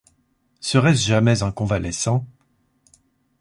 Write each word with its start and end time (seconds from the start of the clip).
Serait-ce 0.61 1.05
jamais 1.07 1.43
un 1.43 1.51
convalescent? 1.51 2.25